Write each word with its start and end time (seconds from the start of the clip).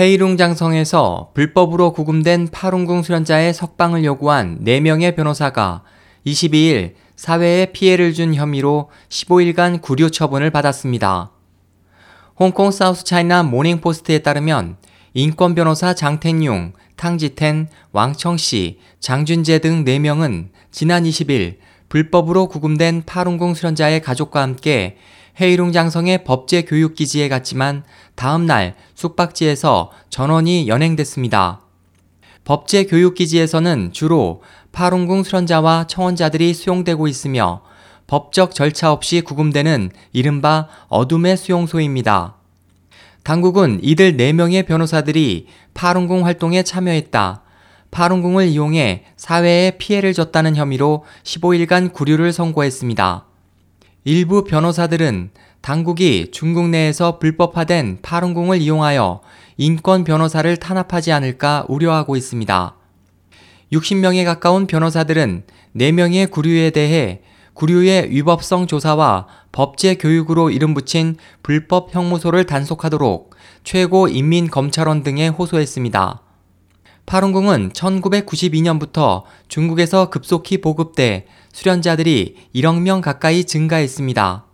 헤이룽 0.00 0.38
장성에서 0.38 1.32
불법으로 1.34 1.92
구금된 1.92 2.48
파룬궁 2.50 3.02
수련자의 3.02 3.52
석방을 3.52 4.02
요구한 4.02 4.58
4명의 4.64 5.14
변호사가 5.14 5.82
22일 6.24 6.94
사회에 7.16 7.66
피해를 7.66 8.14
준 8.14 8.34
혐의로 8.34 8.88
15일간 9.10 9.82
구류 9.82 10.10
처분을 10.10 10.50
받았습니다. 10.50 11.32
홍콩 12.38 12.70
사우스 12.70 13.04
차이나 13.04 13.42
모닝포스트에 13.42 14.20
따르면 14.20 14.78
인권 15.12 15.54
변호사 15.54 15.92
장텐용, 15.92 16.72
탕지텐, 16.96 17.68
왕청씨, 17.92 18.78
장준재 19.00 19.58
등 19.58 19.84
4명은 19.84 20.48
지난 20.70 21.04
20일 21.04 21.58
불법으로 21.90 22.48
구금된 22.48 23.02
파룬궁 23.04 23.52
수련자의 23.52 24.00
가족과 24.00 24.40
함께 24.40 24.96
헤이룽 25.38 25.72
장성의 25.72 26.24
법제 26.24 26.62
교육 26.62 26.94
기지에 26.94 27.28
갔지만 27.28 27.84
다음 28.14 28.46
날 28.46 28.74
숙박지에서 28.94 29.90
전원이 30.08 30.68
연행됐습니다. 30.68 31.60
법제 32.44 32.84
교육 32.84 33.14
기지에서는 33.14 33.92
주로 33.92 34.42
파룬궁 34.72 35.24
수련자와 35.24 35.86
청원자들이 35.86 36.54
수용되고 36.54 37.06
있으며 37.08 37.62
법적 38.06 38.54
절차 38.54 38.92
없이 38.92 39.20
구금되는 39.20 39.90
이른바 40.12 40.68
어둠의 40.88 41.36
수용소입니다. 41.36 42.36
당국은 43.22 43.80
이들 43.82 44.16
4명의 44.16 44.66
변호사들이 44.66 45.46
파룬궁 45.74 46.24
활동에 46.24 46.62
참여했다. 46.62 47.42
파룬궁을 47.90 48.48
이용해 48.48 49.04
사회에 49.16 49.72
피해를 49.78 50.12
줬다는 50.12 50.56
혐의로 50.56 51.04
15일간 51.22 51.92
구류를 51.92 52.32
선고했습니다. 52.32 53.29
일부 54.04 54.44
변호사들은 54.44 55.30
당국이 55.60 56.30
중국 56.32 56.70
내에서 56.70 57.18
불법화된 57.18 57.98
파룬궁을 58.00 58.62
이용하여 58.62 59.20
인권 59.58 60.04
변호사를 60.04 60.56
탄압하지 60.56 61.12
않을까 61.12 61.66
우려하고 61.68 62.16
있습니다. 62.16 62.74
60명에 63.72 64.24
가까운 64.24 64.66
변호사들은 64.66 65.44
4명의 65.76 66.30
구류에 66.30 66.70
대해 66.70 67.20
구류의 67.52 68.10
위법성 68.10 68.66
조사와 68.66 69.26
법제 69.52 69.96
교육으로 69.96 70.50
이름 70.50 70.72
붙인 70.72 71.16
불법 71.42 71.94
형무소를 71.94 72.46
단속하도록 72.46 73.34
최고 73.64 74.08
인민검찰원 74.08 75.02
등에 75.02 75.28
호소했습니다. 75.28 76.22
파룬궁은 77.06 77.72
1992년부터 77.72 79.24
중국에서 79.48 80.10
급속히 80.10 80.58
보급돼 80.58 81.26
수련자들이 81.52 82.36
1억 82.54 82.80
명 82.80 83.00
가까이 83.00 83.44
증가했습니다. 83.44 84.44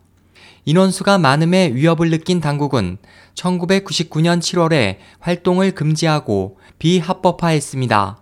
인원수가 0.64 1.18
많음에 1.18 1.72
위협을 1.74 2.10
느낀 2.10 2.40
당국은 2.40 2.98
1999년 3.34 4.40
7월에 4.40 4.96
활동을 5.20 5.72
금지하고 5.72 6.58
비합법화했습니다. 6.78 8.18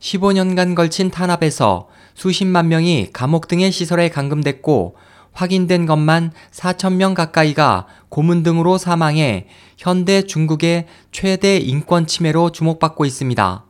15년간 0.00 0.74
걸친 0.74 1.10
탄압에서 1.10 1.88
수십만 2.14 2.68
명이 2.68 3.10
감옥 3.12 3.48
등의 3.48 3.72
시설에 3.72 4.08
감금됐고 4.10 4.96
확인된 5.32 5.86
것만 5.86 6.32
4천 6.50 6.94
명 6.94 7.14
가까이가 7.14 7.86
고문 8.08 8.42
등으로 8.42 8.78
사망해 8.78 9.46
현대 9.78 10.22
중국의 10.22 10.86
최대 11.10 11.56
인권 11.56 12.06
침해로 12.06 12.52
주목받고 12.52 13.04
있습니다. 13.04 13.64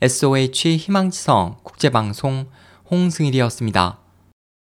SOH 0.00 0.76
희망지성 0.76 1.56
국제방송 1.62 2.46
홍승일이었습니다. 2.90 3.98